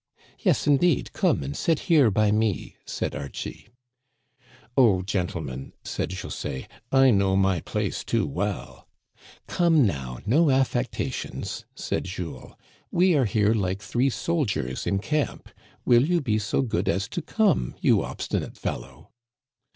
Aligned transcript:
"Yes, 0.39 0.65
indeed, 0.65 1.13
come 1.13 1.43
and 1.43 1.55
sit 1.55 1.81
here 1.81 2.09
by 2.09 2.31
me," 2.31 2.75
said 2.87 3.13
Archie. 3.15 3.67
*' 4.23 4.75
Oh, 4.75 5.03
gentlemen," 5.03 5.73
said 5.83 6.09
José, 6.09 6.65
I 6.91 7.11
know 7.11 7.35
my 7.35 7.59
place 7.59 8.03
too 8.03 8.25
well—" 8.25 8.87
"Come 9.45 9.85
now, 9.85 10.17
no 10.25 10.49
affectations," 10.49 11.65
said 11.75 12.05
Jules. 12.05 12.53
"We 12.89 13.13
are 13.13 13.25
here 13.25 13.53
like 13.53 13.79
three 13.83 14.09
soldiers 14.09 14.87
in 14.87 14.97
camp; 14.97 15.49
will 15.85 16.03
you 16.03 16.19
be 16.19 16.39
so 16.39 16.63
good 16.63 16.89
as 16.89 17.07
to 17.09 17.21
come, 17.21 17.75
you 17.79 18.01
obstinate 18.03 18.57
fellow 18.57 19.11